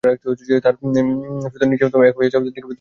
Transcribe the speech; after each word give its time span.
তাহার 0.03 0.17
সহিত 0.17 0.39
নিজে 0.41 0.53
এক 0.59 0.75
হইয়া 0.79 1.51
যাও, 1.53 1.71
দেখিবে 1.73 1.91
তোমারই 1.93 2.31
যেন 2.33 2.41
দুইটি 2.45 2.59
দেহ। 2.59 2.69